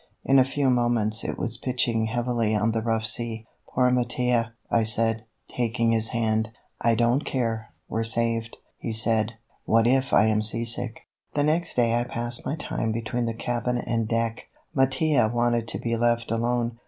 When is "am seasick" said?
10.25-11.01